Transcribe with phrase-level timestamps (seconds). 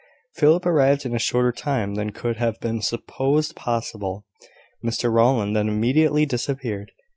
[0.33, 4.25] Philip arrived in a shorter time than could have been supposed possible.
[4.83, 6.91] Mr Rowland then immediately disappeared.